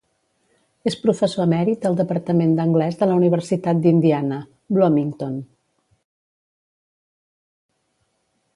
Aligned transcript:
És 0.91 0.95
professor 1.01 1.43
emèrit 1.43 1.83
al 1.89 1.97
departament 1.99 2.55
d"anglès 2.59 2.97
de 3.01 3.09
la 3.11 3.17
Universitat 3.21 3.83
d"Indiana, 3.83 4.39
Bloomington. 4.77 5.37